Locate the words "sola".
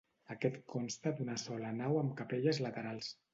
1.41-1.75